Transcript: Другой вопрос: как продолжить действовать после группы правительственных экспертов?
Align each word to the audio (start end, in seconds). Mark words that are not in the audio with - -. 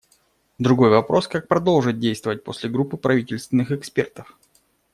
Другой 0.57 0.89
вопрос: 0.89 1.27
как 1.27 1.47
продолжить 1.47 1.99
действовать 1.99 2.43
после 2.43 2.71
группы 2.71 2.97
правительственных 2.97 3.69
экспертов? 3.71 4.35